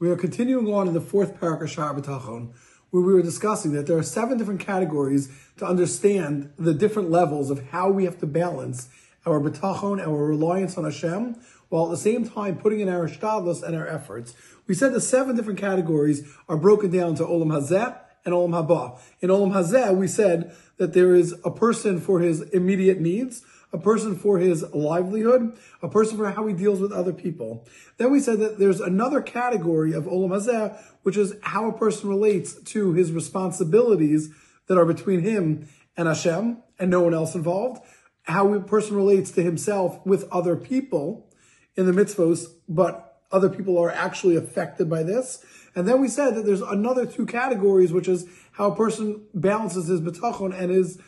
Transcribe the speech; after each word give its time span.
We 0.00 0.10
are 0.10 0.16
continuing 0.16 0.72
on 0.72 0.86
in 0.86 0.94
the 0.94 1.00
fourth 1.00 1.40
parak 1.40 1.60
of 1.60 2.04
B'tachon, 2.04 2.52
where 2.90 3.02
we 3.02 3.12
were 3.12 3.20
discussing 3.20 3.72
that 3.72 3.88
there 3.88 3.98
are 3.98 4.04
seven 4.04 4.38
different 4.38 4.60
categories 4.60 5.28
to 5.56 5.66
understand 5.66 6.52
the 6.56 6.72
different 6.72 7.10
levels 7.10 7.50
of 7.50 7.70
how 7.70 7.90
we 7.90 8.04
have 8.04 8.16
to 8.20 8.26
balance 8.26 8.88
our 9.26 9.40
B'tachon, 9.40 10.00
our 10.00 10.24
reliance 10.24 10.78
on 10.78 10.84
Hashem, 10.84 11.34
while 11.68 11.86
at 11.86 11.90
the 11.90 11.96
same 11.96 12.28
time 12.28 12.58
putting 12.58 12.78
in 12.78 12.88
our 12.88 13.08
shtadlus 13.08 13.64
and 13.64 13.74
our 13.74 13.88
efforts. 13.88 14.34
We 14.68 14.74
said 14.76 14.92
the 14.92 15.00
seven 15.00 15.34
different 15.34 15.58
categories 15.58 16.32
are 16.48 16.56
broken 16.56 16.92
down 16.92 17.16
to 17.16 17.24
Olam 17.24 17.48
Hazeh 17.48 17.98
and 18.24 18.32
Olam 18.32 18.50
Haba. 18.50 19.00
In 19.20 19.30
Olam 19.30 19.52
Hazeh, 19.52 19.96
we 19.96 20.06
said 20.06 20.54
that 20.76 20.92
there 20.92 21.12
is 21.12 21.34
a 21.44 21.50
person 21.50 22.00
for 22.00 22.20
his 22.20 22.42
immediate 22.42 23.00
needs, 23.00 23.42
a 23.72 23.78
person 23.78 24.16
for 24.16 24.38
his 24.38 24.62
livelihood, 24.72 25.56
a 25.82 25.88
person 25.88 26.16
for 26.16 26.30
how 26.30 26.46
he 26.46 26.54
deals 26.54 26.80
with 26.80 26.92
other 26.92 27.12
people. 27.12 27.66
Then 27.98 28.10
we 28.10 28.20
said 28.20 28.40
that 28.40 28.58
there's 28.58 28.80
another 28.80 29.20
category 29.20 29.92
of 29.92 30.04
Olam 30.04 30.30
Hazeh, 30.30 30.80
which 31.02 31.16
is 31.16 31.34
how 31.42 31.68
a 31.68 31.76
person 31.76 32.08
relates 32.08 32.54
to 32.54 32.94
his 32.94 33.12
responsibilities 33.12 34.30
that 34.66 34.78
are 34.78 34.86
between 34.86 35.20
him 35.20 35.68
and 35.96 36.08
Hashem 36.08 36.62
and 36.78 36.90
no 36.90 37.00
one 37.00 37.12
else 37.12 37.34
involved, 37.34 37.82
how 38.22 38.52
a 38.54 38.60
person 38.60 38.96
relates 38.96 39.30
to 39.32 39.42
himself 39.42 40.04
with 40.06 40.28
other 40.30 40.56
people 40.56 41.30
in 41.76 41.86
the 41.86 41.92
mitzvos, 41.92 42.46
but 42.68 43.20
other 43.30 43.50
people 43.50 43.78
are 43.78 43.90
actually 43.90 44.36
affected 44.36 44.88
by 44.88 45.02
this. 45.02 45.44
And 45.74 45.86
then 45.86 46.00
we 46.00 46.08
said 46.08 46.34
that 46.34 46.46
there's 46.46 46.62
another 46.62 47.04
two 47.04 47.26
categories, 47.26 47.92
which 47.92 48.08
is 48.08 48.26
how 48.52 48.72
a 48.72 48.76
person 48.76 49.26
balances 49.34 49.88
his 49.88 50.00
betachon 50.00 50.58
and 50.58 50.70
his 50.70 50.98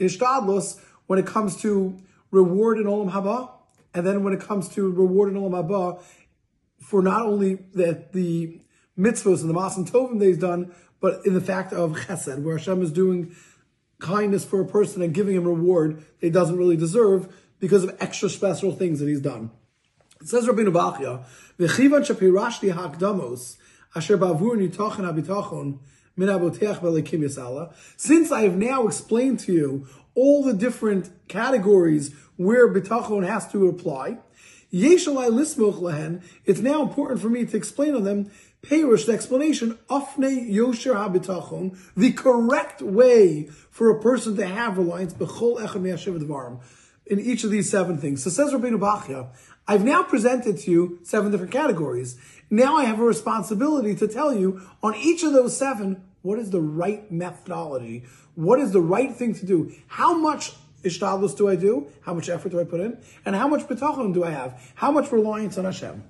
ishtadlus 0.00 0.80
when 1.08 1.18
it 1.18 1.26
comes 1.26 1.56
to 1.62 1.98
reward 2.30 2.78
in 2.78 2.84
Olam 2.84 3.10
Haba, 3.10 3.50
and 3.92 4.06
then 4.06 4.22
when 4.22 4.32
it 4.32 4.40
comes 4.40 4.68
to 4.68 4.88
reward 4.88 5.30
in 5.30 5.40
Olam 5.40 5.50
Haba 5.50 6.00
for 6.80 7.02
not 7.02 7.22
only 7.22 7.54
that 7.74 8.12
the 8.12 8.60
mitzvahs 8.96 9.40
and 9.40 9.50
the 9.50 9.54
maasim 9.54 9.90
tovim 9.90 10.22
he's 10.22 10.38
done, 10.38 10.72
but 11.00 11.24
in 11.24 11.34
the 11.34 11.40
fact 11.40 11.72
of 11.72 11.92
chesed, 11.92 12.42
where 12.42 12.56
Hashem 12.56 12.82
is 12.82 12.92
doing 12.92 13.34
kindness 13.98 14.44
for 14.44 14.60
a 14.60 14.66
person 14.66 15.02
and 15.02 15.12
giving 15.12 15.34
him 15.34 15.44
reward 15.44 15.98
that 15.98 16.26
he 16.26 16.30
doesn't 16.30 16.56
really 16.56 16.76
deserve 16.76 17.34
because 17.58 17.84
of 17.84 17.96
extra 18.00 18.28
special 18.28 18.70
things 18.70 19.00
that 19.00 19.08
he's 19.08 19.20
done. 19.20 19.50
It 20.20 20.28
says 20.28 20.46
Rabbi 20.46 20.62
Bachya, 20.62 21.24
"V'chivan 21.58 22.04
shapirashti 22.06 22.72
hakdamos 22.72 23.56
asher 23.94 24.18
bavur 24.18 24.56
nitochen 24.56 25.04
habitachon 25.10 25.78
min 26.18 26.28
aboteach 26.28 26.80
b'leikim 26.80 27.20
yisala." 27.20 27.72
Since 27.96 28.30
I 28.30 28.42
have 28.42 28.56
now 28.56 28.86
explained 28.86 29.38
to 29.40 29.52
you 29.52 29.86
all 30.14 30.42
the 30.42 30.52
different 30.52 31.10
categories 31.28 32.12
where 32.36 32.68
bitachon 32.72 33.26
has 33.26 33.50
to 33.52 33.68
apply. 33.68 34.18
It's 34.70 35.06
now 36.60 36.82
important 36.82 37.20
for 37.20 37.30
me 37.30 37.46
to 37.46 37.56
explain 37.56 37.94
on 37.94 38.04
them. 38.04 38.30
The 38.68 39.06
explanation, 39.10 39.78
afne 39.88 40.50
yosher 40.52 40.94
habitachon, 40.94 41.78
the 41.96 42.12
correct 42.12 42.82
way 42.82 43.48
for 43.70 43.88
a 43.88 44.00
person 44.00 44.36
to 44.36 44.46
have 44.46 44.76
reliance, 44.76 45.14
bechol 45.14 45.58
in 47.08 47.18
each 47.20 47.44
of 47.44 47.50
these 47.50 47.70
seven 47.70 47.98
things. 47.98 48.22
So 48.22 48.30
says 48.30 48.52
Rabbeinu 48.52 48.78
Bachya, 48.78 49.28
I've 49.66 49.84
now 49.84 50.02
presented 50.02 50.58
to 50.58 50.70
you 50.70 50.98
seven 51.02 51.30
different 51.30 51.52
categories. 51.52 52.16
Now 52.50 52.76
I 52.76 52.84
have 52.84 53.00
a 53.00 53.04
responsibility 53.04 53.94
to 53.96 54.08
tell 54.08 54.34
you 54.34 54.62
on 54.82 54.94
each 54.94 55.22
of 55.22 55.32
those 55.32 55.56
seven, 55.56 56.02
what 56.22 56.38
is 56.38 56.50
the 56.50 56.60
right 56.60 57.10
methodology? 57.10 58.04
What 58.34 58.60
is 58.60 58.72
the 58.72 58.80
right 58.80 59.14
thing 59.14 59.34
to 59.34 59.46
do? 59.46 59.72
How 59.86 60.16
much 60.16 60.52
ishtadlus 60.82 61.36
do 61.36 61.48
I 61.48 61.56
do? 61.56 61.88
How 62.02 62.14
much 62.14 62.28
effort 62.28 62.50
do 62.50 62.60
I 62.60 62.64
put 62.64 62.80
in? 62.80 62.98
And 63.24 63.34
how 63.34 63.48
much 63.48 63.62
betachon 63.62 64.14
do 64.14 64.24
I 64.24 64.30
have? 64.30 64.60
How 64.74 64.90
much 64.90 65.10
reliance 65.12 65.58
on 65.58 65.64
Hashem? 65.64 66.04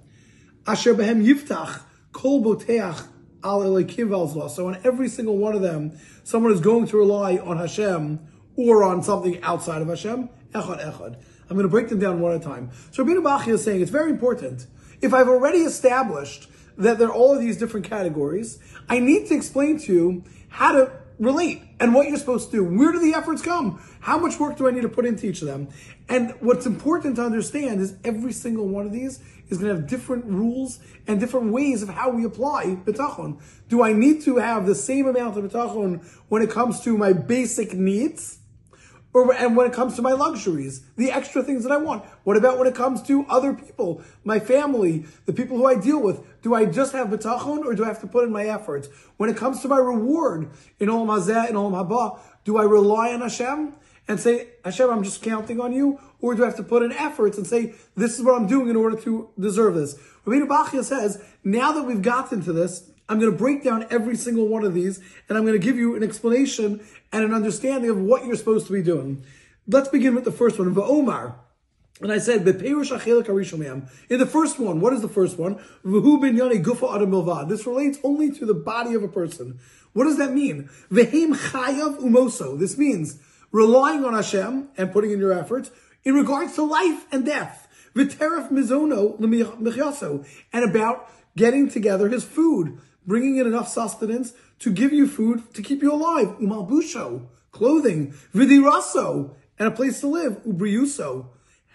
Asher 0.67 0.95
behem 0.95 1.25
yiftach 1.25 1.81
kol 2.13 2.43
boteach 2.43 3.07
al 3.45 4.49
So 4.49 4.69
on 4.69 4.79
every 4.85 5.09
single 5.09 5.37
one 5.37 5.55
of 5.55 5.63
them, 5.63 5.99
someone 6.25 6.53
is 6.53 6.61
going 6.61 6.87
to 6.89 6.97
rely 6.97 7.39
on 7.39 7.57
Hashem 7.57 8.21
or 8.59 8.83
on 8.83 9.03
something 9.03 9.41
outside 9.43 9.81
of 9.81 9.89
Hashem. 9.89 10.29
Echad, 10.53 10.85
echad. 10.85 11.17
I'm 11.49 11.57
going 11.57 11.63
to 11.63 11.69
break 11.69 11.89
them 11.89 12.01
down 12.01 12.21
one 12.21 12.33
at 12.33 12.41
a 12.43 12.45
time. 12.45 12.71
So 12.91 13.05
Rabbeinu 13.05 13.23
Bachya 13.23 13.55
is 13.55 13.65
saying 13.65 13.81
it's 13.81 13.91
very 13.91 14.11
important. 14.11 14.67
If 15.01 15.15
I've 15.15 15.29
already 15.29 15.61
established 15.61 16.51
that 16.77 16.99
there 16.99 17.09
are 17.09 17.15
all 17.15 17.35
of 17.35 17.41
these 17.41 17.57
different 17.57 17.87
categories, 17.87 18.59
I 18.89 18.99
need 18.99 19.29
to 19.29 19.35
explain 19.35 19.79
to 19.81 19.93
you 19.93 20.25
how 20.49 20.73
to 20.73 20.93
relate 21.21 21.63
and 21.81 21.95
what 21.95 22.09
you're 22.09 22.17
supposed 22.17 22.51
to 22.51 22.57
do. 22.57 22.65
Where 22.65 22.93
do 22.93 22.99
the 22.99 23.15
efforts 23.15 23.43
come? 23.43 23.81
How 24.01 24.19
much 24.19 24.39
work 24.39 24.57
do 24.57 24.67
I 24.67 24.73
need 24.73 24.83
to 24.83 24.89
put 24.89 25.07
into 25.07 25.27
each 25.27 25.41
of 25.41 25.49
them? 25.49 25.69
And 26.09 26.35
what's 26.41 26.67
important 26.67 27.17
to 27.17 27.23
understand 27.23 27.81
is 27.81 27.97
every 28.05 28.33
single 28.33 28.67
one 28.67 28.87
of 28.87 28.93
these 28.93 29.21
is 29.49 29.59
going 29.59 29.75
to 29.75 29.81
have 29.81 29.89
different 29.89 30.25
rules 30.27 30.81
and 31.07 31.21
different 31.21 31.53
ways 31.53 31.83
of 31.83 31.89
how 31.89 32.11
we 32.11 32.25
apply 32.25 32.77
bitachon. 32.85 33.41
Do 33.69 33.83
I 33.83 33.93
need 33.93 34.23
to 34.23 34.37
have 34.37 34.67
the 34.67 34.75
same 34.75 35.07
amount 35.07 35.39
of 35.39 35.45
bitachon 35.45 36.05
when 36.29 36.43
it 36.43 36.51
comes 36.51 36.81
to 36.83 36.97
my 36.97 37.13
basic 37.13 37.73
needs? 37.75 38.39
Or, 39.19 39.35
and 39.35 39.57
when 39.57 39.67
it 39.67 39.73
comes 39.73 39.97
to 39.97 40.03
my 40.03 40.13
luxuries, 40.13 40.83
the 40.97 41.11
extra 41.11 41.43
things 41.43 41.65
that 41.65 41.73
I 41.73 41.77
want. 41.77 42.05
What 42.23 42.37
about 42.37 42.57
when 42.57 42.69
it 42.69 42.77
comes 42.77 43.03
to 43.03 43.27
other 43.29 43.53
people, 43.53 44.01
my 44.23 44.39
family, 44.39 45.07
the 45.27 45.33
people 45.33 45.57
who 45.57 45.67
I 45.67 45.75
deal 45.75 46.01
with? 46.01 46.25
Do 46.43 46.55
I 46.55 46.67
just 46.67 46.93
have 46.93 47.09
betachon 47.09 47.65
or 47.65 47.75
do 47.75 47.85
I 47.85 47.89
have 47.89 48.01
to 48.03 48.07
put 48.07 48.23
in 48.23 48.31
my 48.31 48.47
efforts? 48.47 48.89
When 49.17 49.29
it 49.29 49.37
comes 49.37 49.61
to 49.63 49.69
my 49.69 49.79
reward 49.79 50.51
in 50.79 50.89
Olam 50.89 51.09
Hazeh 51.09 51.49
and 51.49 51.57
Olam 51.57 51.73
Haba, 51.73 52.21
do 52.45 52.59
I 52.59 52.63
rely 52.63 53.13
on 53.13 53.23
Hashem 53.23 53.75
and 54.07 54.21
say, 54.21 54.51
Hashem, 54.65 54.89
I'm 54.89 55.03
just 55.03 55.21
counting 55.21 55.61
on 55.61 55.73
you? 55.73 55.99
Or 56.21 56.37
do 56.37 56.45
I 56.45 56.47
have 56.47 56.57
to 56.57 56.63
put 56.63 56.85
in 56.85 56.93
efforts 56.93 57.39
and 57.39 57.47
say, 57.47 57.75
this 57.97 58.21
is 58.21 58.25
what 58.25 58.37
I'm 58.37 58.47
doing 58.47 58.69
in 58.69 58.77
order 58.77 58.97
to 59.01 59.31
deserve 59.39 59.75
this? 59.75 59.99
Rabbi 60.27 60.47
Bachya 60.47 60.85
says, 60.85 61.21
now 61.43 61.73
that 61.73 61.83
we've 61.83 62.03
gotten 62.03 62.41
to 62.43 62.53
this, 62.53 62.89
I'm 63.09 63.19
going 63.19 63.33
to 63.33 63.39
break 63.39 63.65
down 63.65 63.87
every 63.91 64.17
single 64.17 64.49
one 64.49 64.65
of 64.65 64.75
these 64.75 65.01
and 65.29 65.39
I'm 65.39 65.45
going 65.45 65.59
to 65.59 65.65
give 65.65 65.77
you 65.77 65.97
an 65.97 66.03
explanation 66.03 66.81
and 67.13 67.25
an 67.25 67.33
understanding 67.33 67.91
of 67.91 67.99
what 67.99 68.27
you're 68.27 68.37
supposed 68.37 68.67
to 68.67 68.73
be 68.73 68.83
doing. 68.83 69.25
Let's 69.67 69.89
begin 69.89 70.15
with 70.15 70.25
the 70.25 70.33
first 70.33 70.59
one, 70.59 70.75
Va'omar. 70.75 71.35
And 72.01 72.13
I 72.13 72.19
said, 72.19 72.47
In 72.47 72.59
the 72.59 74.29
first 74.31 74.59
one, 74.59 74.81
what 74.81 74.93
is 74.93 75.03
the 75.03 75.09
first 75.09 75.37
one? 75.39 75.57
This 77.49 77.67
relates 77.67 77.99
only 78.05 78.31
to 78.31 78.47
the 78.47 78.55
body 78.55 78.95
of 78.95 79.03
a 79.03 79.09
person. 79.09 79.59
What 79.95 80.05
does 80.05 80.19
that 80.19 80.33
mean? 80.33 80.71
This 80.91 82.79
means 82.79 83.19
relying 83.51 84.05
on 84.05 84.15
Hashem 84.15 84.69
and 84.77 84.93
putting 84.93 85.11
in 85.11 85.19
your 85.19 85.33
efforts 85.33 85.73
in 86.05 86.15
regards 86.15 86.55
to 86.55 86.63
life 86.63 87.07
and 87.11 87.27
death. 87.27 87.67
V'teref 87.97 88.53
mizono 88.53 89.19
and 90.53 90.71
about 90.71 91.11
getting 91.37 91.69
together 91.69 92.09
his 92.09 92.23
food 92.25 92.79
bringing 93.09 93.39
in 93.39 93.47
enough 93.47 93.69
sustenance 93.69 94.35
to 94.61 94.71
give 94.71 94.93
you 94.93 95.09
food 95.09 95.43
to 95.55 95.63
keep 95.63 95.83
you 95.83 95.93
alive. 95.93 96.29
Umalbusho, 96.39 97.27
clothing, 97.51 98.13
vidiraso, 98.35 99.35
and 99.59 99.67
a 99.67 99.71
place 99.73 99.99
to 100.01 100.07
live. 100.07 100.45
Ubriuso, 100.45 101.27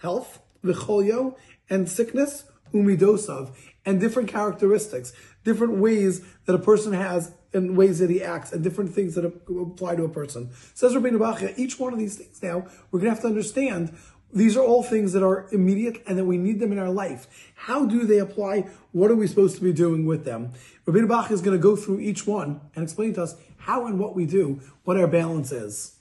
health, 0.01 0.39
vicholio, 0.63 1.35
and 1.69 1.89
sickness, 1.89 2.45
umidosav, 2.73 3.53
and 3.85 3.99
different 3.99 4.29
characteristics, 4.29 5.11
different 5.43 5.77
ways 5.77 6.21
that 6.45 6.53
a 6.53 6.59
person 6.59 6.93
has 6.93 7.33
and 7.53 7.75
ways 7.77 7.99
that 7.99 8.09
he 8.09 8.23
acts 8.23 8.51
and 8.51 8.63
different 8.63 8.93
things 8.93 9.15
that 9.15 9.25
apply 9.25 9.95
to 9.95 10.03
a 10.03 10.09
person. 10.09 10.51
Says 10.73 10.95
Rabbi 10.95 11.09
Bachya, 11.09 11.57
each 11.57 11.79
one 11.79 11.93
of 11.93 11.99
these 11.99 12.17
things 12.17 12.41
now, 12.41 12.67
we're 12.91 12.99
going 12.99 13.09
to 13.11 13.15
have 13.15 13.21
to 13.21 13.27
understand 13.27 13.95
these 14.33 14.57
are 14.57 14.63
all 14.63 14.83
things 14.83 15.13
that 15.13 15.23
are 15.23 15.47
immediate 15.51 16.01
and 16.07 16.17
that 16.17 16.25
we 16.25 16.37
need 16.37 16.59
them 16.59 16.71
in 16.71 16.79
our 16.79 16.89
life. 16.89 17.51
How 17.55 17.85
do 17.85 18.03
they 18.03 18.17
apply? 18.17 18.67
What 18.91 19.11
are 19.11 19.15
we 19.15 19.27
supposed 19.27 19.55
to 19.57 19.61
be 19.61 19.71
doing 19.71 20.05
with 20.05 20.25
them? 20.25 20.51
Rabbi 20.85 21.05
Bach 21.07 21.31
is 21.31 21.41
going 21.41 21.55
to 21.55 21.61
go 21.61 21.75
through 21.75 21.99
each 21.99 22.25
one 22.25 22.61
and 22.75 22.83
explain 22.83 23.13
to 23.13 23.23
us 23.23 23.35
how 23.57 23.85
and 23.85 23.99
what 23.99 24.15
we 24.15 24.25
do, 24.25 24.59
what 24.83 24.97
our 24.97 25.07
balance 25.07 25.51
is. 25.51 25.99